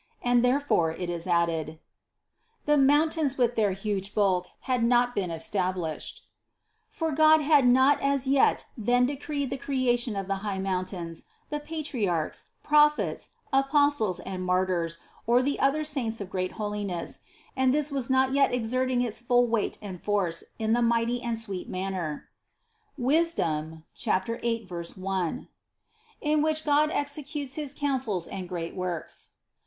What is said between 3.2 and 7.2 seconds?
with their huge bulk had not been established," for